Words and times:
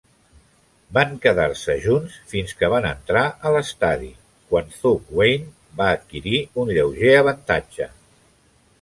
Van 0.97 1.11
quedar-se 1.25 1.75
junts 1.83 2.15
fins 2.31 2.55
que 2.63 2.71
van 2.75 2.89
entrar 2.93 3.23
a 3.49 3.53
l'estadi, 3.57 4.11
quan 4.53 4.75
Thugwane 4.81 5.79
va 5.83 5.95
adquirir 6.01 6.45
un 6.65 6.77
lleuger 6.79 7.17
avantatge. 7.23 7.95